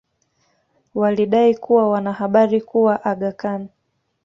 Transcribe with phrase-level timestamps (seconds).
[0.95, 3.67] walidai kuwa wana habari kuwa Aga Khan